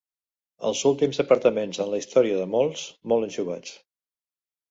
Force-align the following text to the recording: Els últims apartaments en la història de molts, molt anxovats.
Els 0.69 0.79
últims 0.91 1.19
apartaments 1.23 1.81
en 1.85 1.91
la 1.91 2.01
història 2.03 2.39
de 2.41 2.47
molts, 2.55 2.85
molt 3.13 3.27
anxovats. 3.27 3.77